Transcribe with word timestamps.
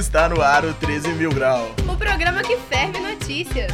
Está 0.00 0.30
no 0.30 0.40
ar 0.40 0.64
o 0.64 0.72
13 0.72 1.10
Mil 1.10 1.28
Grau. 1.28 1.74
O 1.86 1.94
programa 1.94 2.42
que 2.42 2.56
ferve 2.56 2.98
notícias. 3.00 3.70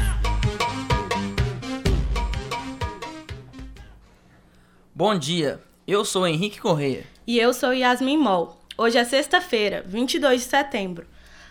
Bom 4.93 5.17
dia, 5.17 5.63
eu 5.87 6.05
sou 6.05 6.27
Henrique 6.27 6.61
Correia. 6.61 7.07
E 7.29 7.39
eu 7.39 7.55
sou 7.55 7.73
Yasmin 7.73 8.19
Mol. 8.19 8.61
Hoje 8.77 8.99
é 8.99 9.05
sexta-feira, 9.05 9.85
22 9.87 10.41
de 10.41 10.49
setembro. 10.49 11.07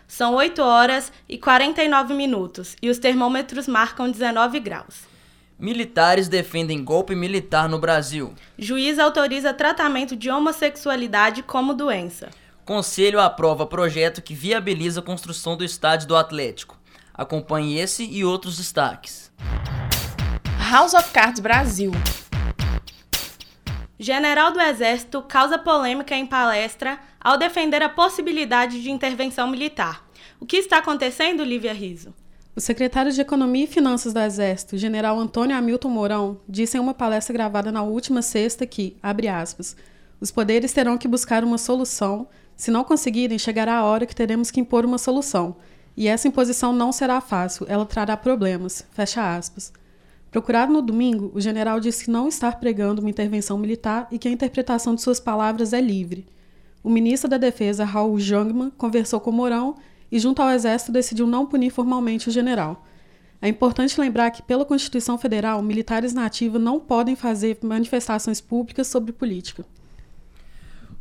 São 0.10 0.36
8 0.36 0.62
horas 0.62 1.10
e 1.30 1.38
49 1.38 2.14
minutos 2.14 2.76
e 2.82 2.90
os 2.90 3.00
termômetros 3.00 3.70
marcam 3.70 4.12
19 4.12 4.60
graus. 4.60 5.04
Militares 5.58 6.28
defendem 6.28 6.84
golpe 6.84 7.16
militar 7.16 7.70
no 7.70 7.80
Brasil. 7.80 8.34
Juiz 8.60 9.00
autoriza 9.00 9.54
tratamento 9.54 10.18
de 10.18 10.30
homossexualidade 10.30 11.44
como 11.44 11.74
doença. 11.74 12.30
Conselho 12.66 13.20
aprova 13.20 13.68
projeto 13.68 14.24
que 14.24 14.34
viabiliza 14.34 15.00
a 15.00 15.04
construção 15.04 15.56
do 15.56 15.64
estádio 15.64 16.08
do 16.08 16.16
Atlético. 16.16 16.76
Acompanhe 17.14 17.78
esse 17.78 18.04
e 18.04 18.26
outros 18.26 18.58
destaques. 18.58 19.32
House 20.72 20.96
of 20.96 21.12
Cards 21.12 21.40
Brasil. 21.40 21.92
General 24.00 24.52
do 24.52 24.60
Exército 24.60 25.22
causa 25.22 25.60
polêmica 25.60 26.16
em 26.16 26.26
palestra 26.26 27.00
ao 27.22 27.38
defender 27.38 27.84
a 27.84 27.90
possibilidade 27.90 28.82
de 28.82 28.90
intervenção 28.90 29.48
militar. 29.48 30.04
O 30.40 30.46
que 30.46 30.58
está 30.58 30.80
acontecendo, 30.80 31.44
Lívia 31.44 31.72
Riso? 31.72 32.16
O 32.56 32.60
secretário 32.60 33.12
de 33.12 33.22
Economia 33.22 33.66
e 33.66 33.68
Finanças 33.68 34.12
do 34.12 34.20
Exército, 34.20 34.76
general 34.76 35.20
Antônio 35.20 35.56
Hamilton 35.56 35.90
Mourão, 35.90 36.42
disse 36.50 36.78
em 36.78 36.80
uma 36.80 36.96
palestra 36.96 37.32
gravada 37.32 37.72
na 37.72 37.84
última 37.84 38.24
sexta 38.24 38.66
que, 38.66 38.98
abre 39.04 39.28
aspas, 39.28 39.76
os 40.20 40.32
poderes 40.32 40.74
terão 40.74 40.98
que 40.98 41.08
buscar 41.08 41.44
uma 41.44 41.58
solução. 41.58 42.28
Se 42.56 42.72
não 42.72 42.84
conseguirem, 42.84 43.38
chegará 43.38 43.76
a 43.78 43.84
hora 43.84 44.06
que 44.06 44.16
teremos 44.16 44.50
que 44.50 44.60
impor 44.60 44.86
uma 44.86 44.98
solução. 44.98 45.56
E 45.98 46.08
essa 46.08 46.28
imposição 46.28 46.74
não 46.74 46.92
será 46.92 47.22
fácil, 47.22 47.66
ela 47.70 47.86
trará 47.86 48.16
problemas. 48.18 48.86
Fecha 48.92 49.36
aspas. 49.36 49.72
Procurado 50.30 50.74
no 50.74 50.82
domingo, 50.82 51.32
o 51.34 51.40
general 51.40 51.80
disse 51.80 52.06
que 52.06 52.12
não 52.12 52.28
está 52.28 52.52
pregando 52.52 53.00
uma 53.00 53.10
intervenção 53.10 53.58
militar 53.58 54.08
e 54.12 54.20
que 54.20 54.28
a 54.28 54.32
interpretação 54.32 54.94
de 54.94 55.02
suas 55.02 55.20
palavras 55.20 55.72
é 55.72 55.80
livre. 55.80 56.28
O 56.84 56.90
ministro 56.90 57.30
da 57.30 57.38
Defesa, 57.38 57.86
Raul 57.86 58.20
Jungmann, 58.20 58.72
conversou 58.78 59.20
com 59.20 59.32
Mourão 59.32 59.76
e, 60.12 60.20
junto 60.20 60.42
ao 60.42 60.50
Exército, 60.50 60.92
decidiu 60.92 61.26
não 61.26 61.46
punir 61.46 61.72
formalmente 61.72 62.28
o 62.28 62.32
general. 62.32 62.86
É 63.42 63.48
importante 63.48 64.00
lembrar 64.00 64.30
que, 64.32 64.42
pela 64.42 64.66
Constituição 64.66 65.18
Federal, 65.18 65.62
militares 65.62 66.14
na 66.14 66.26
ativa 66.26 66.60
não 66.60 66.80
podem 66.80 67.16
fazer 67.16 67.58
manifestações 67.62 68.42
públicas 68.42 68.88
sobre 68.88 69.12
política. 69.12 69.66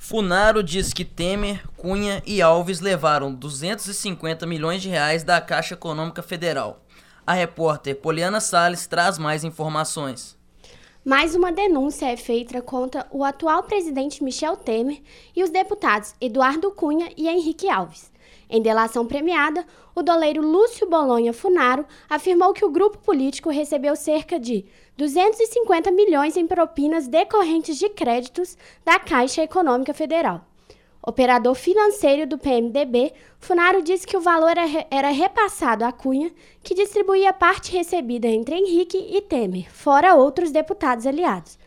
Funaro 0.07 0.63
diz 0.63 0.93
que 0.93 1.03
Temer, 1.03 1.67
Cunha 1.79 2.23
e 2.27 2.43
Alves 2.43 2.81
levaram 2.81 3.35
250 3.35 4.45
milhões 4.45 4.83
de 4.83 4.91
reais 4.91 5.25
da 5.25 5.41
Caixa 5.41 5.73
Econômica 5.73 6.23
Federal. 6.23 6.85
A 7.27 7.33
repórter 7.33 7.97
Poliana 7.97 8.39
Salles 8.39 8.87
traz 8.87 9.17
mais 9.17 9.45
informações. 9.45 10.37
Mais 11.03 11.35
uma 11.35 11.51
denúncia 11.51 12.05
é 12.05 12.19
feita 12.19 12.61
contra 12.61 13.07
o 13.11 13.25
atual 13.25 13.63
presidente 13.63 14.23
Michel 14.23 14.59
Temer 14.59 15.01
e 15.35 15.43
os 15.43 15.49
deputados 15.49 16.15
Eduardo 16.21 16.71
Cunha 16.71 17.09
e 17.17 17.27
Henrique 17.27 17.71
Alves. 17.71 18.13
Em 18.49 18.61
delação 18.61 19.07
premiada, 19.07 19.65
o 19.95 20.03
doleiro 20.03 20.43
Lúcio 20.43 20.89
Bolonha 20.89 21.33
Funaro 21.33 21.87
afirmou 22.09 22.53
que 22.53 22.65
o 22.65 22.71
grupo 22.71 22.99
político 22.99 23.51
recebeu 23.51 23.97
cerca 23.97 24.39
de 24.39 24.65
250 24.97 25.91
milhões 25.91 26.37
em 26.37 26.47
propinas 26.47 27.09
decorrentes 27.09 27.79
de 27.79 27.89
créditos 27.89 28.57
da 28.85 28.99
Caixa 28.99 29.43
Econômica 29.43 29.95
Federal. 29.95 30.45
Operador 31.07 31.55
financeiro 31.55 32.27
do 32.27 32.39
PMDB, 32.39 33.13
Funaro 33.39 33.83
disse 33.83 34.07
que 34.07 34.17
o 34.17 34.23
valor 34.23 34.55
era 34.91 35.11
repassado 35.11 35.85
a 35.85 35.93
Cunha, 35.93 36.33
que 36.63 36.75
distribuía 36.75 37.31
parte 37.31 37.73
recebida 37.73 38.27
entre 38.27 38.57
Henrique 38.57 38.97
e 38.97 39.21
Temer, 39.21 39.71
fora 39.71 40.15
outros 40.15 40.51
deputados 40.51 41.07
aliados. 41.07 41.59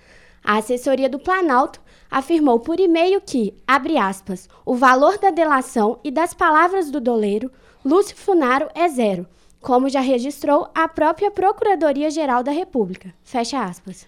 A 0.44 0.58
assessoria 0.58 1.08
do 1.08 1.20
Planalto 1.20 1.80
afirmou 2.10 2.60
por 2.60 2.80
e-mail 2.80 3.22
que, 3.22 3.54
abre 3.68 3.98
aspas, 3.98 4.48
o 4.66 4.76
valor 4.76 5.18
da 5.18 5.30
delação 5.30 6.00
e 6.04 6.12
das 6.12 6.34
palavras 6.34 6.90
do 6.92 7.02
doleiro, 7.02 7.52
Lúcio 7.84 8.16
Funaro, 8.16 8.70
é 8.74 8.88
zero, 8.88 9.28
como 9.62 9.90
já 9.90 10.00
registrou 10.00 10.70
a 10.74 10.88
própria 10.88 11.32
Procuradoria-Geral 11.32 12.44
da 12.44 12.52
República. 12.52 13.14
Fecha 13.24 13.64
aspas. 13.64 14.08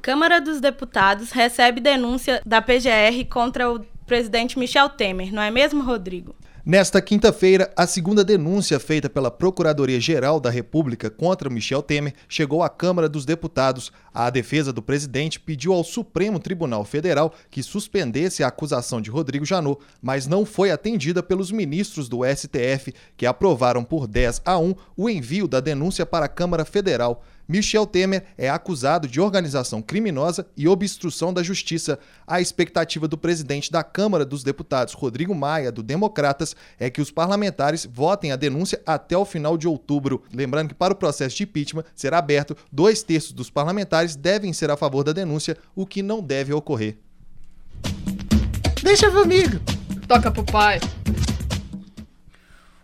Câmara 0.00 0.40
dos 0.40 0.60
Deputados 0.60 1.30
recebe 1.30 1.80
denúncia 1.80 2.42
da 2.44 2.60
PGR 2.60 3.24
contra 3.30 3.70
o 3.72 3.84
presidente 4.06 4.58
Michel 4.58 4.88
Temer, 4.88 5.32
não 5.32 5.40
é 5.40 5.50
mesmo, 5.50 5.82
Rodrigo? 5.82 6.34
Nesta 6.64 7.02
quinta-feira, 7.02 7.72
a 7.76 7.88
segunda 7.88 8.24
denúncia 8.24 8.78
feita 8.78 9.10
pela 9.10 9.32
Procuradoria-Geral 9.32 10.38
da 10.38 10.48
República 10.48 11.10
contra 11.10 11.50
Michel 11.50 11.82
Temer 11.82 12.14
chegou 12.28 12.62
à 12.62 12.68
Câmara 12.68 13.08
dos 13.08 13.24
Deputados. 13.24 13.90
A 14.14 14.28
defesa 14.30 14.72
do 14.72 14.82
presidente 14.82 15.40
pediu 15.40 15.72
ao 15.72 15.82
Supremo 15.82 16.38
Tribunal 16.38 16.84
Federal 16.84 17.32
que 17.50 17.62
suspendesse 17.62 18.42
a 18.42 18.48
acusação 18.48 19.00
de 19.00 19.10
Rodrigo 19.10 19.44
Janot, 19.44 19.80
mas 20.00 20.26
não 20.26 20.44
foi 20.44 20.70
atendida 20.70 21.22
pelos 21.22 21.50
ministros 21.50 22.08
do 22.08 22.20
STF, 22.24 22.92
que 23.16 23.26
aprovaram 23.26 23.82
por 23.82 24.06
10 24.06 24.42
a 24.44 24.58
1 24.58 24.74
o 24.96 25.08
envio 25.08 25.48
da 25.48 25.60
denúncia 25.60 26.04
para 26.04 26.26
a 26.26 26.28
Câmara 26.28 26.64
Federal. 26.64 27.22
Michel 27.52 27.86
Temer 27.86 28.24
é 28.38 28.48
acusado 28.48 29.06
de 29.06 29.20
organização 29.20 29.82
criminosa 29.82 30.46
e 30.56 30.66
obstrução 30.66 31.34
da 31.34 31.42
justiça. 31.42 31.98
A 32.26 32.40
expectativa 32.40 33.06
do 33.06 33.18
presidente 33.18 33.70
da 33.70 33.82
Câmara 33.84 34.24
dos 34.24 34.42
Deputados, 34.42 34.94
Rodrigo 34.94 35.34
Maia, 35.34 35.70
do 35.70 35.82
Democratas, 35.82 36.56
é 36.78 36.88
que 36.88 37.02
os 37.02 37.10
parlamentares 37.10 37.84
votem 37.84 38.32
a 38.32 38.36
denúncia 38.36 38.80
até 38.86 39.18
o 39.18 39.26
final 39.26 39.58
de 39.58 39.68
outubro. 39.68 40.22
Lembrando 40.32 40.68
que 40.68 40.74
para 40.74 40.94
o 40.94 40.96
processo 40.96 41.36
de 41.36 41.42
impeachment 41.42 41.84
ser 41.94 42.14
aberto, 42.14 42.56
dois 42.72 43.02
terços 43.02 43.32
dos 43.32 43.50
parlamentares 43.50 44.01
devem 44.16 44.52
ser 44.52 44.70
a 44.70 44.76
favor 44.76 45.04
da 45.04 45.12
denúncia, 45.12 45.56
o 45.74 45.86
que 45.86 46.02
não 46.02 46.20
deve 46.20 46.52
ocorrer. 46.52 46.98
Deixa 48.82 49.10
comigo! 49.10 49.60
Toca 50.08 50.30
pro 50.30 50.44
pai! 50.44 50.80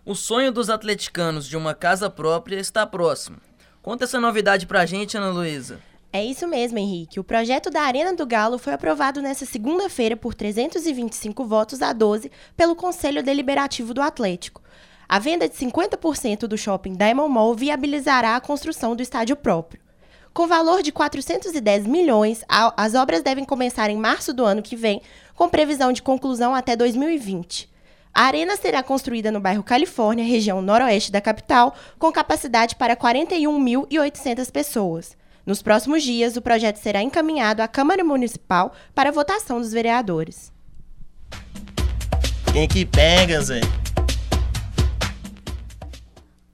O 0.05 0.15
sonho 0.15 0.51
dos 0.51 0.69
atleticanos 0.69 1.47
de 1.47 1.55
uma 1.55 1.75
casa 1.75 2.09
própria 2.09 2.55
está 2.55 2.85
próximo. 2.87 3.37
Conta 3.81 4.05
essa 4.05 4.19
novidade 4.19 4.65
pra 4.65 4.85
gente, 4.85 5.15
Ana 5.15 5.29
Luísa. 5.29 5.79
É 6.11 6.25
isso 6.25 6.47
mesmo, 6.47 6.79
Henrique. 6.79 7.19
O 7.19 7.23
projeto 7.23 7.69
da 7.69 7.81
Arena 7.81 8.15
do 8.15 8.25
Galo 8.25 8.57
foi 8.57 8.73
aprovado 8.73 9.21
nesta 9.21 9.45
segunda-feira 9.45 10.17
por 10.17 10.33
325 10.33 11.45
votos 11.45 11.83
a 11.83 11.93
12 11.93 12.31
pelo 12.57 12.75
Conselho 12.75 13.21
Deliberativo 13.21 13.93
do 13.93 14.01
Atlético. 14.01 14.63
A 15.07 15.19
venda 15.19 15.47
de 15.47 15.55
50% 15.55 16.47
do 16.47 16.57
shopping 16.57 16.93
Diamond 16.93 17.31
Mall 17.31 17.53
viabilizará 17.53 18.35
a 18.35 18.41
construção 18.41 18.95
do 18.95 19.03
estádio 19.03 19.35
próprio. 19.35 19.81
Com 20.39 20.47
valor 20.47 20.81
de 20.81 20.89
410 20.89 21.85
milhões, 21.85 22.45
as 22.47 22.95
obras 22.95 23.21
devem 23.21 23.43
começar 23.43 23.89
em 23.89 23.97
março 23.97 24.31
do 24.31 24.45
ano 24.45 24.61
que 24.61 24.73
vem, 24.73 25.01
com 25.35 25.49
previsão 25.49 25.91
de 25.91 26.01
conclusão 26.01 26.55
até 26.55 26.77
2020. 26.77 27.69
A 28.13 28.23
arena 28.23 28.55
será 28.55 28.81
construída 28.81 29.33
no 29.33 29.41
bairro 29.41 29.61
Califórnia, 29.61 30.23
região 30.23 30.61
noroeste 30.61 31.11
da 31.11 31.19
capital, 31.19 31.75
com 31.97 32.09
capacidade 32.09 32.77
para 32.77 32.95
41.800 32.95 34.49
pessoas. 34.49 35.17
Nos 35.45 35.61
próximos 35.61 36.03
dias, 36.03 36.37
o 36.37 36.41
projeto 36.41 36.77
será 36.77 37.03
encaminhado 37.03 37.61
à 37.61 37.67
Câmara 37.67 38.01
Municipal 38.01 38.73
para 38.95 39.11
votação 39.11 39.59
dos 39.59 39.73
vereadores. 39.73 40.53
Quem 42.53 42.65
que 42.65 42.85
pega, 42.85 43.41
Zé? 43.41 43.59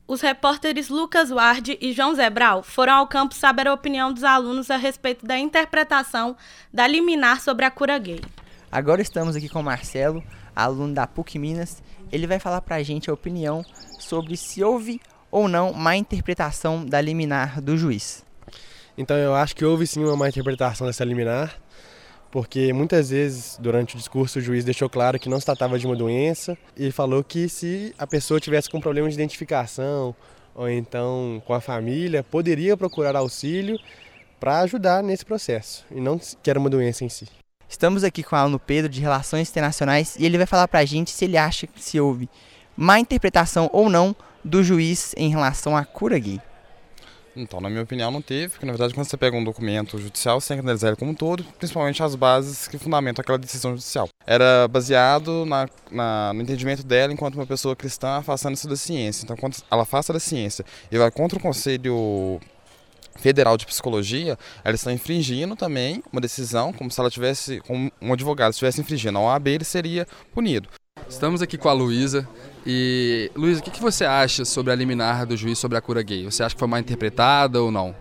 Os 0.08 0.22
repórteres 0.22 0.88
Lucas 0.88 1.32
Ward 1.32 1.80
e 1.82 1.92
João 1.92 2.14
Zebral 2.14 2.62
foram 2.62 2.94
ao 2.94 3.08
campo 3.08 3.34
saber 3.34 3.68
a 3.68 3.74
opinião 3.74 4.14
dos 4.14 4.24
alunos 4.24 4.70
a 4.70 4.78
respeito 4.78 5.26
da 5.26 5.36
interpretação 5.36 6.38
da 6.72 6.86
liminar 6.86 7.42
sobre 7.42 7.66
a 7.66 7.72
cura 7.72 7.98
gay. 7.98 8.22
Agora 8.72 9.02
estamos 9.02 9.36
aqui 9.36 9.50
com 9.50 9.62
o 9.62 9.64
Marcelo, 9.64 10.24
aluno 10.56 10.94
da 10.94 11.08
PUC 11.08 11.40
Minas. 11.40 11.82
Ele 12.12 12.28
vai 12.28 12.38
falar 12.38 12.62
para 12.62 12.76
a 12.76 12.84
gente 12.84 13.10
a 13.10 13.14
opinião 13.14 13.66
sobre 13.98 14.38
se 14.38 14.64
houve 14.64 15.02
ou 15.32 15.48
não 15.48 15.74
má 15.74 15.96
interpretação 15.96 16.86
da 16.86 17.02
liminar 17.02 17.60
do 17.60 17.76
juiz. 17.76 18.24
Então 18.96 19.18
eu 19.18 19.34
acho 19.34 19.56
que 19.56 19.66
houve 19.66 19.88
sim 19.88 20.04
uma 20.04 20.16
má 20.16 20.30
interpretação 20.30 20.86
dessa 20.86 21.04
liminar, 21.04 21.60
porque 22.36 22.74
muitas 22.74 23.12
vezes 23.12 23.58
durante 23.62 23.96
o 23.96 23.98
discurso 23.98 24.40
o 24.40 24.42
juiz 24.42 24.66
deixou 24.66 24.90
claro 24.90 25.18
que 25.18 25.30
não 25.30 25.40
se 25.40 25.46
tratava 25.46 25.80
de 25.80 25.88
uma 25.88 25.96
doença 25.96 26.58
e 26.76 26.92
falou 26.92 27.24
que 27.24 27.48
se 27.48 27.96
a 27.98 28.06
pessoa 28.06 28.42
tivesse 28.42 28.70
com 28.70 28.82
problema 28.82 29.08
de 29.08 29.16
identificação 29.16 30.14
ou 30.54 30.70
então 30.70 31.42
com 31.46 31.54
a 31.54 31.62
família, 31.62 32.24
poderia 32.24 32.76
procurar 32.76 33.16
auxílio 33.16 33.80
para 34.38 34.60
ajudar 34.60 35.02
nesse 35.02 35.24
processo 35.24 35.86
e 35.90 36.02
não 36.02 36.20
que 36.20 36.50
era 36.50 36.60
uma 36.60 36.70
doença 36.70 37.06
em 37.06 37.10
si. 37.10 37.26
Estamos 37.70 38.04
aqui 38.04 38.22
com 38.22 38.36
o 38.36 38.40
aluno 38.40 38.60
Pedro 38.60 38.92
de 38.92 39.00
Relações 39.00 39.50
Internacionais 39.50 40.18
e 40.20 40.26
ele 40.26 40.38
vai 40.38 40.46
falar 40.46 40.68
para 40.68 40.82
a 40.82 40.86
gente 40.86 41.12
se 41.12 41.24
ele 41.24 41.38
acha 41.38 41.66
que 41.66 41.82
se 41.82 42.02
houve 42.02 42.30
má 42.76 43.00
interpretação 43.00 43.70
ou 43.72 43.90
não 43.90 44.14
do 44.44 44.62
juiz 44.62 45.14
em 45.16 45.30
relação 45.30 45.78
à 45.78 45.86
cura 45.86 46.20
gay. 46.20 46.42
Então, 47.36 47.60
na 47.60 47.70
minha 47.70 47.84
opinião, 47.84 48.10
não 48.10 48.22
teve, 48.22 48.50
porque 48.50 48.66
na 48.66 48.72
verdade, 48.72 48.94
quando 48.94 49.08
você 49.08 49.18
pega 49.18 49.36
um 49.36 49.44
documento 49.44 49.98
judicial, 49.98 50.40
você 50.40 50.50
tem 50.50 50.58
que 50.58 50.62
analisar 50.62 50.88
ele 50.88 50.96
como 50.96 51.12
um 51.12 51.16
todo, 51.16 51.44
principalmente 51.60 52.02
as 52.02 52.16
bases 52.16 52.68
que 52.68 52.78
fundamentam 52.78 53.22
aquela 53.22 53.38
decisão 53.38 53.72
judicial. 53.72 54.08
Era 54.26 54.68
baseado 54.68 55.46
na, 55.46 55.68
na, 55.92 56.34
no 56.34 56.42
entendimento 56.42 56.84
dela 56.84 57.12
enquanto 57.12 57.36
uma 57.36 57.46
pessoa 57.46 57.76
cristã 57.76 58.18
afastando-se 58.18 58.68
da 58.68 58.76
ciência. 58.76 59.24
Então, 59.24 59.36
quando 59.36 59.58
ela 59.70 59.84
afasta 59.84 60.14
da 60.14 60.20
ciência 60.20 60.66
e 60.90 60.98
vai 60.98 61.12
contra 61.12 61.38
o 61.38 61.42
Conselho 61.42 62.40
Federal 63.18 63.58
de 63.58 63.66
Psicologia, 63.66 64.38
ela 64.64 64.76
está 64.76 64.92
infringindo 64.94 65.56
também 65.56 66.02
uma 66.12 66.22
decisão, 66.22 66.72
como 66.72 66.90
se 66.90 67.00
ela 67.00 67.10
tivesse, 67.10 67.60
como 67.62 67.92
um 68.02 68.14
advogado 68.14 68.52
estivesse 68.52 68.80
infringindo 68.80 69.18
a 69.18 69.22
OAB, 69.22 69.48
ele 69.48 69.66
seria 69.66 70.08
punido. 70.34 70.70
Estamos 71.10 71.42
aqui 71.42 71.58
com 71.58 71.70
a 71.70 71.74
Luísa. 71.74 72.28
E, 72.66 73.32
Luísa, 73.36 73.62
o 73.62 73.64
que, 73.64 73.72
que 73.72 73.82
você 73.82 74.06
acha 74.06 74.44
sobre 74.44 74.74
a 74.74 74.76
liminar 74.76 75.26
do 75.26 75.38
juiz 75.38 75.60
sobre 75.60 75.78
a 75.78 75.82
cura 75.82 76.02
gay? 76.02 76.26
Você 76.26 76.44
acha 76.44 76.56
que 76.56 76.60
foi 76.60 76.68
mal 76.68 76.80
interpretada 76.80 77.62
ou 77.62 77.72
não? 77.72 77.96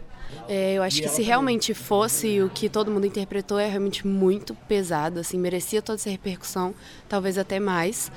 É, 0.49 0.75
eu 0.75 0.83
acho 0.83 1.01
que 1.01 1.09
se 1.09 1.23
realmente 1.23 1.73
fosse 1.75 2.41
o 2.41 2.51
que 2.51 2.69
todo 2.69 2.91
mundo 2.91 3.07
interpretou, 3.07 3.59
é 3.59 3.69
realmente 3.69 4.07
muito 4.07 4.55
pesado, 4.55 5.21
assim, 5.21 5.39
merecia 5.39 5.81
toda 5.81 5.97
essa 5.97 6.11
repercussão, 6.11 6.75
talvez 7.09 7.39
até 7.39 7.61
mais. 7.61 8.11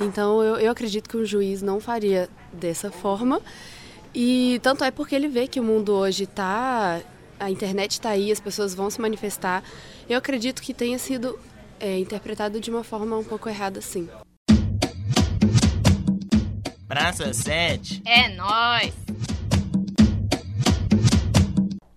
Então 0.00 0.42
eu, 0.42 0.56
eu 0.56 0.70
acredito 0.70 1.08
que 1.08 1.16
o 1.16 1.24
juiz 1.24 1.62
não 1.62 1.80
faria 1.80 2.28
dessa 2.52 2.90
forma. 2.90 3.40
E 4.14 4.60
tanto 4.62 4.84
é 4.84 4.90
porque 4.90 5.14
ele 5.14 5.28
vê 5.28 5.46
que 5.46 5.60
o 5.60 5.62
mundo 5.64 5.92
hoje 5.92 6.24
está. 6.24 7.00
A 7.40 7.50
internet 7.50 7.92
está 7.92 8.10
aí, 8.10 8.30
as 8.30 8.40
pessoas 8.40 8.74
vão 8.74 8.88
se 8.90 9.00
manifestar. 9.00 9.64
Eu 10.08 10.18
acredito 10.18 10.62
que 10.62 10.72
tenha 10.72 10.98
sido 10.98 11.38
é, 11.82 11.98
interpretado 11.98 12.60
de 12.60 12.70
uma 12.70 12.84
forma 12.84 13.18
um 13.18 13.24
pouco 13.24 13.48
errada, 13.48 13.80
sim. 13.80 14.08
Praça 16.86 17.32
7. 17.32 18.02
É 18.06 18.28
nós. 18.36 18.94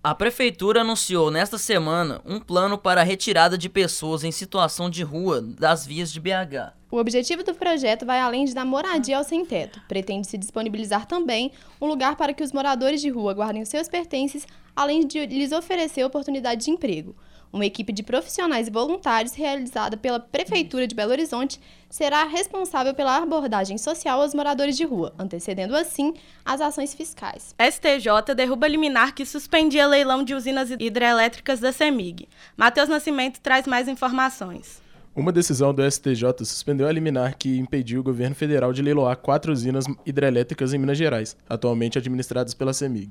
A 0.02 0.14
prefeitura 0.14 0.80
anunciou 0.80 1.30
nesta 1.30 1.58
semana 1.58 2.20
um 2.24 2.40
plano 2.40 2.76
para 2.76 3.00
a 3.00 3.04
retirada 3.04 3.56
de 3.56 3.68
pessoas 3.68 4.24
em 4.24 4.32
situação 4.32 4.90
de 4.90 5.02
rua 5.04 5.40
das 5.40 5.86
vias 5.86 6.12
de 6.12 6.20
BH. 6.20 6.74
O 6.90 6.96
objetivo 6.96 7.42
do 7.42 7.54
projeto 7.54 8.06
vai 8.06 8.20
além 8.20 8.44
de 8.44 8.54
dar 8.54 8.64
moradia 8.64 9.18
ao 9.18 9.24
sem-teto. 9.24 9.80
Pretende-se 9.88 10.38
disponibilizar 10.38 11.06
também 11.06 11.52
um 11.80 11.86
lugar 11.86 12.16
para 12.16 12.32
que 12.32 12.42
os 12.42 12.52
moradores 12.52 13.00
de 13.00 13.10
rua 13.10 13.34
guardem 13.34 13.62
os 13.62 13.68
seus 13.68 13.88
pertences, 13.88 14.46
além 14.74 15.06
de 15.06 15.26
lhes 15.26 15.52
oferecer 15.52 16.04
oportunidade 16.04 16.64
de 16.64 16.70
emprego. 16.70 17.14
Uma 17.52 17.64
equipe 17.64 17.92
de 17.92 18.02
profissionais 18.02 18.68
e 18.68 18.70
voluntários 18.70 19.34
realizada 19.34 19.96
pela 19.96 20.20
Prefeitura 20.20 20.86
de 20.86 20.94
Belo 20.94 21.12
Horizonte 21.12 21.60
será 21.88 22.24
responsável 22.24 22.94
pela 22.94 23.16
abordagem 23.16 23.78
social 23.78 24.20
aos 24.20 24.34
moradores 24.34 24.76
de 24.76 24.84
rua, 24.84 25.14
antecedendo 25.18 25.76
assim 25.76 26.14
as 26.44 26.60
ações 26.60 26.94
fiscais. 26.94 27.54
STJ 27.58 28.34
derruba 28.34 28.68
liminar 28.68 29.14
que 29.14 29.24
suspendia 29.24 29.86
leilão 29.86 30.22
de 30.22 30.34
usinas 30.34 30.70
hidrelétricas 30.70 31.60
da 31.60 31.72
CEMIG. 31.72 32.28
Matheus 32.56 32.88
Nascimento 32.88 33.40
traz 33.40 33.66
mais 33.66 33.88
informações. 33.88 34.84
Uma 35.16 35.32
decisão 35.32 35.72
do 35.72 35.90
STJ 35.90 36.44
suspendeu 36.44 36.86
a 36.86 36.92
liminar 36.92 37.38
que 37.38 37.56
impediu 37.56 38.00
o 38.00 38.04
governo 38.04 38.34
federal 38.34 38.70
de 38.70 38.82
leiloar 38.82 39.16
quatro 39.16 39.50
usinas 39.50 39.86
hidrelétricas 40.04 40.74
em 40.74 40.78
Minas 40.78 40.98
Gerais, 40.98 41.34
atualmente 41.48 41.96
administradas 41.96 42.52
pela 42.52 42.74
CEMIG. 42.74 43.10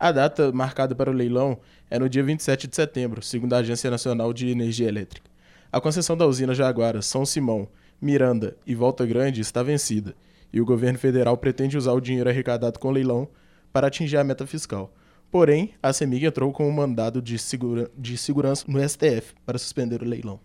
A 0.00 0.12
data 0.12 0.52
marcada 0.52 0.94
para 0.94 1.10
o 1.10 1.12
leilão 1.12 1.58
é 1.90 1.98
no 1.98 2.08
dia 2.08 2.22
27 2.22 2.68
de 2.68 2.76
setembro, 2.76 3.20
segundo 3.20 3.54
a 3.54 3.58
Agência 3.58 3.90
Nacional 3.90 4.32
de 4.32 4.48
Energia 4.48 4.86
Elétrica. 4.86 5.28
A 5.72 5.80
concessão 5.80 6.16
da 6.16 6.24
usina 6.24 6.54
Jaguara, 6.54 7.02
São 7.02 7.26
Simão, 7.26 7.68
Miranda 8.00 8.56
e 8.64 8.76
Volta 8.76 9.04
Grande 9.04 9.40
está 9.40 9.60
vencida, 9.60 10.14
e 10.52 10.60
o 10.60 10.64
governo 10.64 10.98
federal 11.00 11.36
pretende 11.36 11.76
usar 11.76 11.92
o 11.94 12.00
dinheiro 12.00 12.30
arrecadado 12.30 12.78
com 12.78 12.88
o 12.88 12.92
leilão 12.92 13.28
para 13.72 13.88
atingir 13.88 14.16
a 14.16 14.24
meta 14.24 14.46
fiscal. 14.46 14.94
Porém, 15.32 15.74
a 15.82 15.92
CEMIG 15.92 16.26
entrou 16.26 16.52
com 16.52 16.68
um 16.68 16.72
mandado 16.72 17.20
de, 17.20 17.36
segura 17.36 17.90
de 17.98 18.16
segurança 18.16 18.64
no 18.68 18.78
STF 18.88 19.34
para 19.44 19.58
suspender 19.58 20.00
o 20.00 20.06
leilão. 20.06 20.38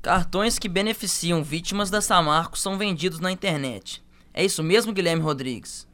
Cartões 0.00 0.60
que 0.60 0.68
beneficiam 0.68 1.42
vítimas 1.42 1.90
da 1.90 2.00
Samarco 2.00 2.56
são 2.56 2.78
vendidos 2.78 3.18
na 3.18 3.32
internet. 3.32 4.02
É 4.32 4.44
isso 4.44 4.62
mesmo, 4.62 4.92
Guilherme 4.92 5.22
Rodrigues? 5.22 5.86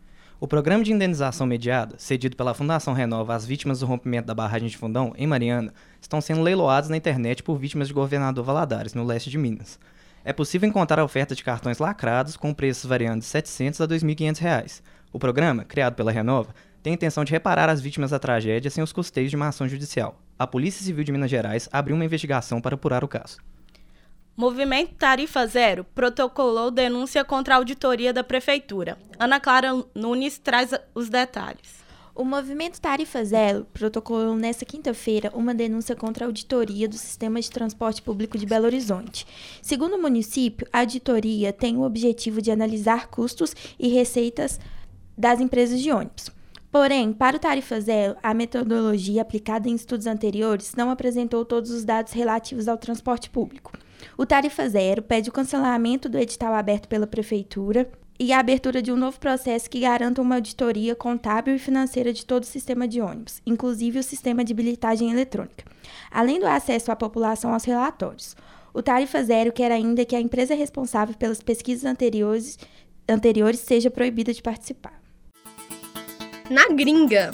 O 0.42 0.48
programa 0.48 0.82
de 0.82 0.92
indenização 0.92 1.46
mediada, 1.46 1.94
cedido 1.98 2.36
pela 2.36 2.52
Fundação 2.52 2.92
Renova 2.92 3.32
às 3.32 3.46
vítimas 3.46 3.78
do 3.78 3.86
rompimento 3.86 4.26
da 4.26 4.34
barragem 4.34 4.66
de 4.66 4.76
Fundão, 4.76 5.12
em 5.16 5.24
Mariana, 5.24 5.72
estão 6.00 6.20
sendo 6.20 6.42
leiloados 6.42 6.90
na 6.90 6.96
internet 6.96 7.44
por 7.44 7.56
vítimas 7.56 7.86
de 7.86 7.94
governador 7.94 8.44
Valadares, 8.44 8.92
no 8.92 9.04
leste 9.04 9.30
de 9.30 9.38
Minas. 9.38 9.78
É 10.24 10.32
possível 10.32 10.68
encontrar 10.68 10.98
a 10.98 11.04
oferta 11.04 11.36
de 11.36 11.44
cartões 11.44 11.78
lacrados 11.78 12.36
com 12.36 12.52
preços 12.52 12.86
variando 12.86 13.20
de 13.20 13.26
R$ 13.26 13.30
700 13.30 13.82
a 13.82 13.84
R$ 13.84 13.90
2.500. 13.94 14.82
O 15.12 15.18
programa, 15.20 15.62
criado 15.62 15.94
pela 15.94 16.10
Renova, 16.10 16.52
tem 16.82 16.90
a 16.90 16.94
intenção 16.94 17.22
de 17.22 17.30
reparar 17.30 17.68
as 17.68 17.80
vítimas 17.80 18.10
da 18.10 18.18
tragédia 18.18 18.68
sem 18.68 18.82
os 18.82 18.92
custeios 18.92 19.30
de 19.30 19.36
uma 19.36 19.46
ação 19.46 19.68
judicial. 19.68 20.20
A 20.36 20.44
Polícia 20.44 20.84
Civil 20.84 21.04
de 21.04 21.12
Minas 21.12 21.30
Gerais 21.30 21.68
abriu 21.70 21.94
uma 21.94 22.04
investigação 22.04 22.60
para 22.60 22.74
apurar 22.74 23.04
o 23.04 23.08
caso. 23.08 23.36
Movimento 24.34 24.94
Tarifa 24.94 25.46
Zero 25.46 25.84
protocolou 25.94 26.70
denúncia 26.70 27.22
contra 27.22 27.54
a 27.54 27.58
auditoria 27.58 28.14
da 28.14 28.24
Prefeitura. 28.24 28.96
Ana 29.18 29.38
Clara 29.38 29.84
Nunes 29.94 30.38
traz 30.38 30.70
os 30.94 31.10
detalhes. 31.10 31.82
O 32.14 32.24
Movimento 32.24 32.80
Tarifa 32.80 33.22
Zero 33.26 33.66
protocolou 33.74 34.34
nesta 34.34 34.64
quinta-feira 34.64 35.30
uma 35.34 35.52
denúncia 35.52 35.94
contra 35.94 36.24
a 36.24 36.28
auditoria 36.28 36.88
do 36.88 36.96
sistema 36.96 37.42
de 37.42 37.50
transporte 37.50 38.00
público 38.00 38.38
de 38.38 38.46
Belo 38.46 38.64
Horizonte. 38.64 39.26
Segundo 39.60 39.96
o 39.96 40.02
município, 40.02 40.66
a 40.72 40.80
auditoria 40.80 41.52
tem 41.52 41.76
o 41.76 41.82
objetivo 41.82 42.40
de 42.40 42.50
analisar 42.50 43.08
custos 43.08 43.54
e 43.78 43.88
receitas 43.88 44.58
das 45.16 45.42
empresas 45.42 45.78
de 45.78 45.92
ônibus. 45.92 46.30
Porém, 46.70 47.12
para 47.12 47.36
o 47.36 47.40
Tarifa 47.40 47.78
Zero, 47.82 48.16
a 48.22 48.32
metodologia 48.32 49.20
aplicada 49.20 49.68
em 49.68 49.74
estudos 49.74 50.06
anteriores 50.06 50.74
não 50.74 50.88
apresentou 50.88 51.44
todos 51.44 51.70
os 51.70 51.84
dados 51.84 52.14
relativos 52.14 52.66
ao 52.66 52.78
transporte 52.78 53.28
público. 53.28 53.72
O 54.16 54.26
Tarifa 54.26 54.68
Zero 54.68 55.02
pede 55.02 55.28
o 55.28 55.32
cancelamento 55.32 56.08
do 56.08 56.18
edital 56.18 56.54
aberto 56.54 56.88
pela 56.88 57.06
Prefeitura 57.06 57.90
e 58.18 58.32
a 58.32 58.38
abertura 58.38 58.80
de 58.80 58.92
um 58.92 58.96
novo 58.96 59.18
processo 59.18 59.68
que 59.68 59.80
garanta 59.80 60.22
uma 60.22 60.36
auditoria 60.36 60.94
contábil 60.94 61.56
e 61.56 61.58
financeira 61.58 62.12
de 62.12 62.24
todo 62.24 62.44
o 62.44 62.46
sistema 62.46 62.86
de 62.86 63.00
ônibus, 63.00 63.40
inclusive 63.44 63.98
o 63.98 64.02
sistema 64.02 64.44
de 64.44 64.54
bilhetagem 64.54 65.10
eletrônica, 65.10 65.64
além 66.10 66.38
do 66.38 66.46
acesso 66.46 66.92
à 66.92 66.96
população 66.96 67.52
aos 67.52 67.64
relatórios. 67.64 68.36
O 68.72 68.82
Tarifa 68.82 69.22
Zero 69.22 69.52
quer 69.52 69.72
ainda 69.72 70.04
que 70.04 70.16
a 70.16 70.20
empresa 70.20 70.54
responsável 70.54 71.14
pelas 71.16 71.42
pesquisas 71.42 71.84
anteriores, 71.84 72.58
anteriores 73.08 73.60
seja 73.60 73.90
proibida 73.90 74.32
de 74.32 74.42
participar 74.42 75.02
na 76.52 76.68
gringa. 76.68 77.32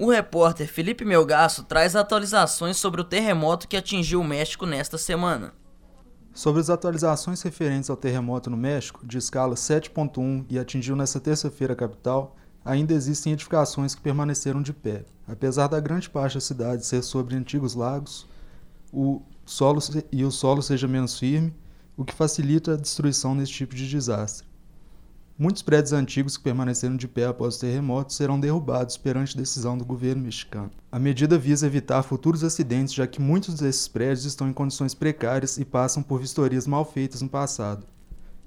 O 0.00 0.10
repórter 0.10 0.66
Felipe 0.66 1.04
Melgaço 1.04 1.62
traz 1.64 1.94
atualizações 1.94 2.78
sobre 2.78 3.02
o 3.02 3.04
terremoto 3.04 3.68
que 3.68 3.76
atingiu 3.76 4.22
o 4.22 4.24
México 4.24 4.64
nesta 4.64 4.96
semana. 4.96 5.52
Sobre 6.32 6.58
as 6.62 6.70
atualizações 6.70 7.42
referentes 7.42 7.90
ao 7.90 7.98
terremoto 7.98 8.48
no 8.48 8.56
México, 8.56 9.06
de 9.06 9.18
escala 9.18 9.54
7.1 9.54 10.46
e 10.48 10.58
atingiu 10.58 10.96
nesta 10.96 11.20
terça-feira 11.20 11.74
a 11.74 11.76
capital, 11.76 12.34
ainda 12.64 12.94
existem 12.94 13.34
edificações 13.34 13.94
que 13.94 14.00
permaneceram 14.00 14.62
de 14.62 14.72
pé. 14.72 15.04
Apesar 15.28 15.66
da 15.66 15.78
grande 15.78 16.08
parte 16.08 16.32
da 16.32 16.40
cidade 16.40 16.86
ser 16.86 17.02
sobre 17.02 17.36
antigos 17.36 17.74
lagos, 17.74 18.26
o 18.90 19.20
solo 19.44 19.80
e 20.10 20.24
o 20.24 20.30
solo 20.30 20.62
seja 20.62 20.88
menos 20.88 21.18
firme, 21.18 21.54
o 21.94 22.06
que 22.06 22.14
facilita 22.14 22.72
a 22.72 22.76
destruição 22.78 23.34
nesse 23.34 23.52
tipo 23.52 23.74
de 23.74 23.86
desastre. 23.86 24.48
Muitos 25.40 25.62
prédios 25.62 25.94
antigos 25.94 26.36
que 26.36 26.42
permaneceram 26.42 26.98
de 26.98 27.08
pé 27.08 27.24
após 27.24 27.56
o 27.56 27.60
terremoto 27.60 28.12
serão 28.12 28.38
derrubados 28.38 28.98
perante 28.98 29.34
decisão 29.34 29.78
do 29.78 29.86
governo 29.86 30.22
mexicano. 30.22 30.70
A 30.92 30.98
medida 30.98 31.38
visa 31.38 31.66
evitar 31.66 32.02
futuros 32.02 32.44
acidentes, 32.44 32.92
já 32.92 33.06
que 33.06 33.22
muitos 33.22 33.54
desses 33.54 33.88
prédios 33.88 34.26
estão 34.26 34.50
em 34.50 34.52
condições 34.52 34.92
precárias 34.92 35.56
e 35.56 35.64
passam 35.64 36.02
por 36.02 36.20
vistorias 36.20 36.66
mal 36.66 36.84
feitas 36.84 37.22
no 37.22 37.28
passado, 37.30 37.86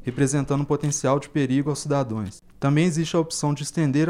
representando 0.03 0.61
um 0.61 0.65
potencial 0.65 1.19
de 1.19 1.29
perigo 1.29 1.71
aos 1.71 1.79
cidadãos. 1.79 2.39
Também 2.59 2.85
existe 2.85 3.15
a 3.15 3.19
opção 3.19 3.55
de 3.55 3.63
estender 3.63 4.07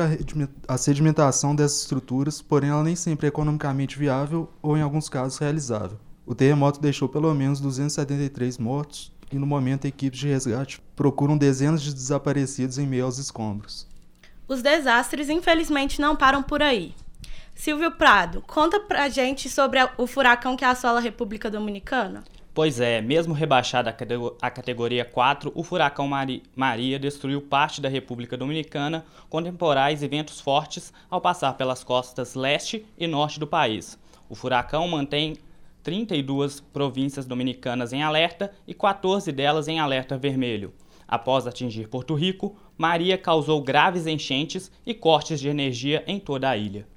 a 0.68 0.78
sedimentação 0.78 1.56
dessas 1.56 1.84
estruturas, 1.84 2.42
porém 2.42 2.70
ela 2.70 2.84
nem 2.84 2.98
sempre 2.98 3.28
é 3.28 3.30
economicamente 3.30 3.98
viável 3.98 4.50
ou, 4.62 4.78
em 4.78 4.82
alguns 4.82 5.08
casos, 5.08 5.38
realizável. 5.38 5.98
O 6.26 6.36
terremoto 6.36 6.82
deixou 6.82 7.08
pelo 7.08 7.34
menos 7.34 7.62
273 7.62 8.58
mortos, 8.58 9.13
e 9.34 9.40
no 9.40 9.48
momento 9.48 9.86
equipes 9.86 10.20
de 10.20 10.28
resgate 10.28 10.80
procuram 10.96 11.36
dezenas 11.36 11.82
de 11.82 11.92
desaparecidos 11.92 12.78
em 12.78 12.86
meio 12.86 13.06
aos 13.06 13.18
escombros. 13.18 13.88
Os 14.48 14.62
desastres, 14.62 15.28
infelizmente, 15.28 16.00
não 16.00 16.16
param 16.16 16.44
por 16.44 16.62
aí. 16.62 16.94
Silvio 17.56 17.92
Prado, 17.92 18.44
conta 18.46 18.80
pra 18.80 19.10
gente 19.10 19.50
sobre 19.50 19.80
o 19.98 20.06
furacão 20.06 20.56
que 20.56 20.64
assola 20.64 21.00
a 21.00 21.02
República 21.02 21.50
Dominicana. 21.50 22.24
Pois 22.54 22.80
é, 22.80 23.02
mesmo 23.02 23.34
rebaixado 23.34 23.90
à 24.40 24.52
categoria 24.52 25.04
4, 25.04 25.52
o 25.56 25.64
furacão 25.64 26.08
Maria 26.56 27.00
destruiu 27.00 27.42
parte 27.42 27.82
da 27.82 27.90
República 27.90 28.38
Dominicana 28.38 29.04
com 29.28 29.42
temporais 29.42 30.04
e 30.04 30.08
ventos 30.08 30.40
fortes 30.40 30.94
ao 31.10 31.20
passar 31.20 31.54
pelas 31.54 31.84
costas 31.84 32.36
leste 32.36 32.86
e 32.96 33.08
norte 33.08 33.40
do 33.40 33.48
país. 33.48 33.98
O 34.30 34.36
furacão 34.36 34.88
mantém 34.88 35.36
32 35.84 36.62
províncias 36.62 37.26
dominicanas 37.26 37.92
em 37.92 38.02
alerta 38.02 38.52
e 38.66 38.74
14 38.74 39.32
delas 39.32 39.68
em 39.68 39.80
alerta 39.80 40.18
vermelho. 40.18 40.74
Após 41.08 41.46
atingir 41.46 41.90
Porto 41.90 42.16
Rico, 42.16 42.56
Maria 42.78 43.18
causou 43.18 43.62
graves 43.62 44.08
enchentes 44.08 44.72
e 44.86 44.94
cortes 44.94 45.40
de 45.40 45.50
energia 45.50 46.04
em 46.08 46.20
toda 46.20 46.50
a 46.50 46.58
ilha. 46.58 46.88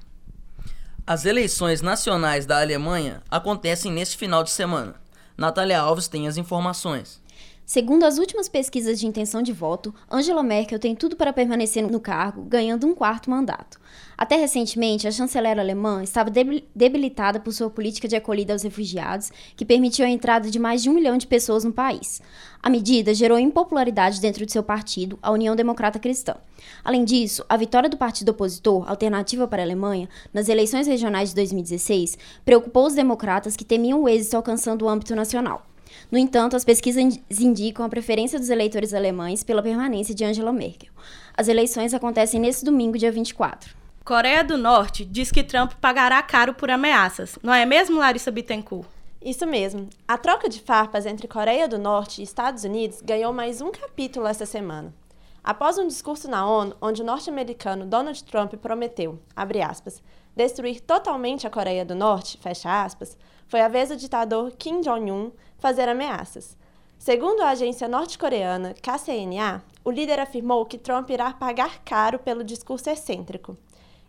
As 1.07 1.25
eleições 1.25 1.83
nacionais 1.83 2.47
da 2.47 2.61
Alemanha 2.61 3.23
acontecem 3.31 3.93
neste 3.93 4.17
final 4.17 4.43
de 4.43 4.51
semana. 4.51 4.95
Natália 5.37 5.81
Alves 5.81 6.09
tem 6.09 6.27
as 6.27 6.37
informações. 6.37 7.21
Segundo 7.67 8.05
as 8.05 8.17
últimas 8.19 8.49
pesquisas 8.49 8.97
de 9.01 9.09
intenção 9.09 9.43
de 9.43 9.53
voto, 9.53 9.93
Angela 10.09 10.41
Merkel 10.41 10.79
tem 10.79 10.95
tudo 10.95 11.17
para 11.17 11.33
permanecer 11.33 11.83
no 11.83 11.99
cargo, 11.99 12.43
ganhando 12.43 12.87
um 12.87 12.95
quarto 12.95 13.29
mandato. 13.29 13.81
Até 14.17 14.37
recentemente, 14.37 15.09
a 15.09 15.11
chanceler 15.11 15.59
alemã 15.59 16.01
estava 16.01 16.31
debilitada 16.73 17.41
por 17.41 17.53
sua 17.53 17.69
política 17.69 18.07
de 18.07 18.15
acolhida 18.15 18.53
aos 18.53 18.63
refugiados, 18.63 19.33
que 19.57 19.65
permitiu 19.65 20.07
a 20.07 20.09
entrada 20.09 20.49
de 20.49 20.61
mais 20.61 20.81
de 20.81 20.89
um 20.89 20.93
milhão 20.93 21.19
de 21.19 21.27
pessoas 21.27 21.65
no 21.65 21.73
país. 21.73 22.23
A 22.63 22.71
medida 22.71 23.13
gerou 23.13 23.37
impopularidade 23.37 24.21
dentro 24.21 24.47
de 24.47 24.53
seu 24.53 24.63
partido, 24.63 25.19
a 25.21 25.33
União 25.33 25.57
Democrata 25.57 25.99
Cristã. 25.99 26.37
Além 26.85 27.05
disso, 27.05 27.45
a 27.49 27.57
vitória 27.57 27.91
do 27.91 27.97
partido 27.97 28.29
opositor, 28.29 28.89
Alternativa 28.89 29.49
para 29.49 29.61
a 29.61 29.67
Alemanha, 29.67 30.09
nas 30.33 30.49
eleições 30.49 30.87
regionais 30.87 31.31
de 31.31 31.35
2016, 31.35 32.17
preocupou 32.45 32.87
os 32.87 32.95
democratas 32.95 33.57
que 33.57 33.65
temiam 33.65 34.05
o 34.05 34.09
êxito 34.09 34.37
alcançando 34.37 34.85
o 34.85 34.89
âmbito 34.89 35.17
nacional. 35.17 35.67
No 36.11 36.19
entanto, 36.19 36.55
as 36.55 36.65
pesquisas 36.65 37.19
indicam 37.41 37.85
a 37.85 37.89
preferência 37.89 38.39
dos 38.39 38.49
eleitores 38.49 38.95
alemães 38.95 39.43
pela 39.43 39.63
permanência 39.63 40.15
de 40.15 40.25
Angela 40.25 40.53
Merkel. 40.53 40.93
As 41.37 41.49
eleições 41.49 41.93
acontecem 41.93 42.41
nesse 42.41 42.65
domingo, 42.65 42.97
dia 42.97 43.11
24. 43.11 43.75
Coreia 44.05 44.45
do 44.45 44.57
Norte 44.57 45.05
diz 45.05 45.33
que 45.33 45.43
Trump 45.43 45.73
pagará 45.81 46.23
caro 46.23 46.55
por 46.55 46.71
ameaças. 46.71 47.37
Não 47.43 47.53
é 47.53 47.67
mesmo, 47.67 47.99
Larissa 47.99 48.31
Bittencourt? 48.31 48.87
Isso 49.21 49.45
mesmo. 49.45 49.89
A 50.07 50.17
troca 50.17 50.49
de 50.49 50.61
farpas 50.61 51.07
entre 51.07 51.27
Coreia 51.27 51.67
do 51.67 51.77
Norte 51.77 52.21
e 52.21 52.25
Estados 52.25 52.63
Unidos 52.63 53.01
ganhou 53.03 53.33
mais 53.33 53.61
um 53.61 53.73
capítulo 53.73 54.29
esta 54.29 54.47
semana. 54.47 54.95
Após 55.43 55.77
um 55.77 55.89
discurso 55.89 56.31
na 56.31 56.49
ONU, 56.49 56.77
onde 56.81 57.03
o 57.03 57.05
norte-americano 57.05 57.85
Donald 57.85 58.23
Trump 58.23 58.55
prometeu, 58.55 59.19
aspas, 59.35 60.01
destruir 60.37 60.81
totalmente 60.81 61.47
a 61.47 61.51
Coreia 61.51 61.85
do 61.85 61.97
Norte, 61.97 62.39
aspas, 62.65 63.19
foi 63.49 63.61
a 63.61 63.69
vez 63.69 63.89
do 63.89 63.97
ditador 63.97 64.53
Kim 64.57 64.81
Jong-un 64.81 65.33
fazer 65.59 65.89
ameaças. 65.89 66.57
Segundo 66.99 67.43
a 67.43 67.51
agência 67.51 67.87
norte-coreana 67.87 68.75
KCNA, 68.75 69.63
o 69.85 69.91
líder 69.91 70.19
afirmou 70.19 70.65
que 70.65 70.79
Trump 70.79 71.11
irá 71.11 71.33
pagar 71.33 71.83
caro 71.85 72.19
pelo 72.19 72.43
discurso 72.43 72.91
excêntrico. 72.91 73.57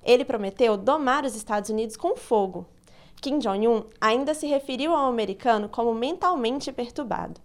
Ele 0.04 0.25
prometeu 0.25 0.77
domar 0.77 1.25
os 1.25 1.36
Estados 1.36 1.70
Unidos 1.70 1.98
com 1.98 2.16
fogo. 2.16 2.66
Kim 3.22 3.39
Jong-un 3.39 3.84
ainda 4.00 4.34
se 4.34 4.48
referiu 4.48 4.94
ao 4.94 5.08
americano 5.08 5.68
como 5.68 5.94
mentalmente 5.94 6.72
perturbado. 6.72 7.42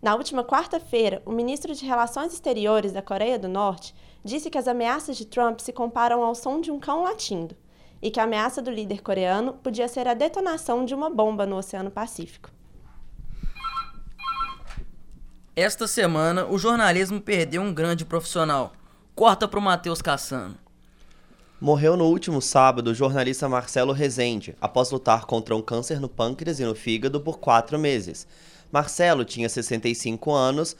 Na 0.00 0.14
última 0.14 0.44
quarta-feira, 0.44 1.20
o 1.26 1.32
ministro 1.32 1.74
de 1.74 1.84
Relações 1.84 2.32
Exteriores 2.32 2.92
da 2.92 3.02
Coreia 3.02 3.38
do 3.38 3.48
Norte 3.48 3.94
disse 4.24 4.48
que 4.48 4.58
as 4.58 4.68
ameaças 4.68 5.16
de 5.16 5.26
Trump 5.26 5.60
se 5.60 5.72
comparam 5.72 6.22
ao 6.22 6.34
som 6.34 6.60
de 6.60 6.70
um 6.70 6.78
cão 6.78 7.02
latindo 7.02 7.56
e 8.00 8.10
que 8.10 8.20
a 8.20 8.24
ameaça 8.24 8.62
do 8.62 8.70
líder 8.70 9.02
coreano 9.02 9.54
podia 9.54 9.88
ser 9.88 10.06
a 10.06 10.14
detonação 10.14 10.84
de 10.84 10.94
uma 10.94 11.10
bomba 11.10 11.44
no 11.44 11.56
Oceano 11.56 11.90
Pacífico. 11.90 12.57
Esta 15.60 15.88
semana, 15.88 16.46
o 16.46 16.56
jornalismo 16.56 17.20
perdeu 17.20 17.60
um 17.60 17.74
grande 17.74 18.04
profissional. 18.04 18.72
Corta 19.12 19.48
para 19.48 19.58
o 19.58 19.60
Matheus 19.60 20.00
Cassano. 20.00 20.54
Morreu 21.60 21.96
no 21.96 22.04
último 22.04 22.40
sábado 22.40 22.92
o 22.92 22.94
jornalista 22.94 23.48
Marcelo 23.48 23.92
Rezende, 23.92 24.54
após 24.60 24.92
lutar 24.92 25.24
contra 25.24 25.56
um 25.56 25.60
câncer 25.60 25.98
no 25.98 26.08
pâncreas 26.08 26.60
e 26.60 26.64
no 26.64 26.76
fígado 26.76 27.20
por 27.20 27.40
quatro 27.40 27.76
meses. 27.76 28.24
Marcelo 28.70 29.24
tinha 29.24 29.48
65 29.48 30.32
anos 30.32 30.76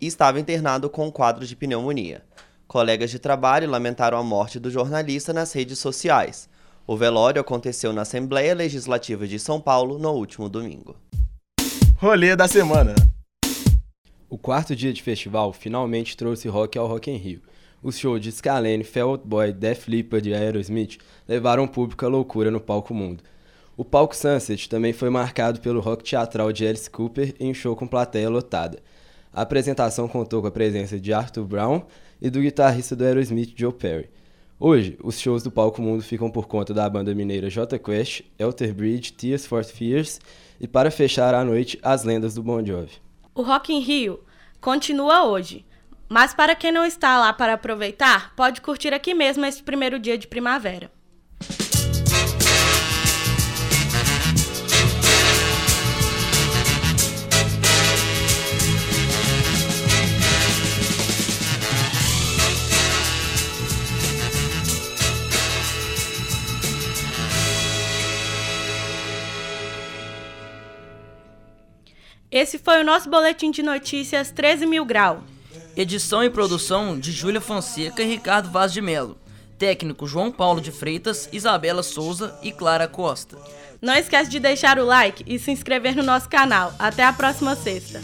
e 0.00 0.06
estava 0.06 0.38
internado 0.38 0.88
com 0.88 1.08
um 1.08 1.10
quadro 1.10 1.44
de 1.44 1.56
pneumonia. 1.56 2.22
Colegas 2.68 3.10
de 3.10 3.18
trabalho 3.18 3.68
lamentaram 3.68 4.16
a 4.16 4.22
morte 4.22 4.60
do 4.60 4.70
jornalista 4.70 5.32
nas 5.32 5.52
redes 5.52 5.80
sociais. 5.80 6.48
O 6.86 6.96
velório 6.96 7.40
aconteceu 7.40 7.92
na 7.92 8.02
Assembleia 8.02 8.54
Legislativa 8.54 9.26
de 9.26 9.40
São 9.40 9.60
Paulo 9.60 9.98
no 9.98 10.12
último 10.12 10.48
domingo. 10.48 10.94
Rolê 11.96 12.36
da 12.36 12.46
semana. 12.46 12.94
O 14.30 14.38
quarto 14.38 14.76
dia 14.76 14.92
de 14.92 15.02
festival 15.02 15.52
finalmente 15.52 16.16
trouxe 16.16 16.46
rock 16.46 16.78
ao 16.78 16.86
Rock 16.86 17.10
in 17.10 17.16
Rio. 17.16 17.40
Os 17.82 17.98
shows 17.98 18.20
de 18.20 18.30
Scalene, 18.30 18.86
Out 19.02 19.26
Boy, 19.26 19.52
Def 19.52 19.88
Leppard 19.88 20.28
e 20.28 20.32
Aerosmith 20.32 20.98
levaram 21.26 21.64
o 21.64 21.68
público 21.68 22.06
à 22.06 22.08
loucura 22.08 22.48
no 22.48 22.60
palco 22.60 22.94
mundo. 22.94 23.24
O 23.76 23.84
palco 23.84 24.14
Sunset 24.14 24.68
também 24.68 24.92
foi 24.92 25.10
marcado 25.10 25.60
pelo 25.60 25.80
rock 25.80 26.04
teatral 26.04 26.52
de 26.52 26.64
Alice 26.64 26.88
Cooper 26.88 27.34
em 27.40 27.50
um 27.50 27.54
show 27.54 27.74
com 27.74 27.88
plateia 27.88 28.30
lotada. 28.30 28.78
A 29.32 29.42
apresentação 29.42 30.06
contou 30.06 30.40
com 30.40 30.46
a 30.46 30.52
presença 30.52 30.96
de 31.00 31.12
Arthur 31.12 31.44
Brown 31.44 31.82
e 32.22 32.30
do 32.30 32.40
guitarrista 32.40 32.94
do 32.94 33.02
Aerosmith 33.02 33.52
Joe 33.56 33.72
Perry. 33.72 34.10
Hoje, 34.60 34.96
os 35.02 35.18
shows 35.18 35.42
do 35.42 35.50
Palco 35.50 35.82
Mundo 35.82 36.04
ficam 36.04 36.30
por 36.30 36.46
conta 36.46 36.72
da 36.72 36.88
banda 36.88 37.12
mineira 37.16 37.50
J 37.50 37.76
Quest, 37.80 38.22
Elter 38.38 38.72
Bridge, 38.72 39.12
Tears 39.12 39.44
for 39.44 39.64
Fears 39.64 40.20
e 40.60 40.68
para 40.68 40.92
fechar 40.92 41.34
a 41.34 41.44
noite, 41.44 41.80
as 41.82 42.04
lendas 42.04 42.34
do 42.34 42.44
Bon 42.44 42.64
Jovi. 42.64 43.09
O 43.34 43.42
Rock 43.42 43.72
in 43.72 43.80
Rio 43.80 44.24
continua 44.60 45.24
hoje, 45.24 45.64
mas 46.08 46.34
para 46.34 46.56
quem 46.56 46.72
não 46.72 46.84
está 46.84 47.18
lá 47.18 47.32
para 47.32 47.54
aproveitar, 47.54 48.34
pode 48.34 48.60
curtir 48.60 48.92
aqui 48.92 49.14
mesmo 49.14 49.44
esse 49.46 49.62
primeiro 49.62 49.98
dia 49.98 50.18
de 50.18 50.26
primavera. 50.26 50.90
Esse 72.30 72.58
foi 72.58 72.80
o 72.80 72.84
nosso 72.84 73.10
boletim 73.10 73.50
de 73.50 73.60
notícias 73.60 74.30
13 74.30 74.64
mil 74.64 74.84
grau. 74.84 75.24
Edição 75.76 76.22
e 76.22 76.30
produção 76.30 76.96
de 76.96 77.10
Júlia 77.10 77.40
Fonseca 77.40 78.02
e 78.02 78.06
Ricardo 78.06 78.48
Vaz 78.48 78.72
de 78.72 78.80
Melo. 78.80 79.18
Técnico 79.58 80.06
João 80.06 80.30
Paulo 80.30 80.60
de 80.60 80.70
Freitas, 80.70 81.28
Isabela 81.32 81.82
Souza 81.82 82.38
e 82.40 82.52
Clara 82.52 82.86
Costa. 82.86 83.36
Não 83.82 83.94
esquece 83.94 84.30
de 84.30 84.38
deixar 84.38 84.78
o 84.78 84.84
like 84.84 85.24
e 85.26 85.40
se 85.40 85.50
inscrever 85.50 85.96
no 85.96 86.04
nosso 86.04 86.28
canal. 86.28 86.72
Até 86.78 87.04
a 87.04 87.12
próxima 87.12 87.56
sexta. 87.56 88.00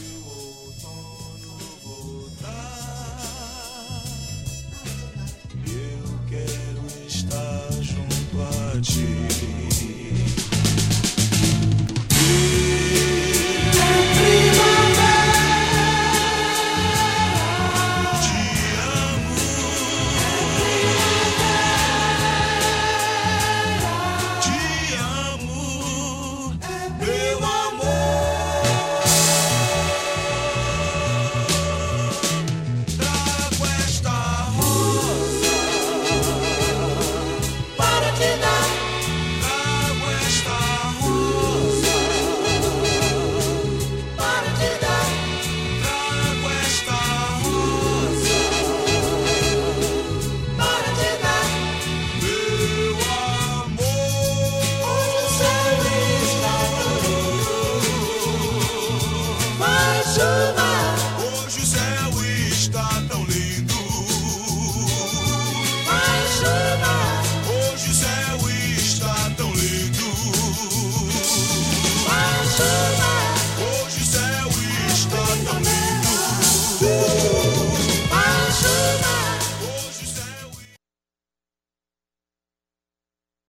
Eu 5.66 6.20
quero 6.28 7.06
estar 7.06 7.70
junto 7.80 8.42
a 8.42 8.80
ti. 8.80 9.25